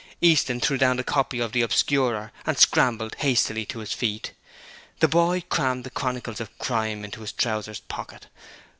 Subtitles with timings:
[0.19, 4.31] Easton threw down the copy of the Obscurer and scrambled hastily to his feet.
[4.99, 8.25] The boy crammed the Chronicles of Crime into his trousers pocket.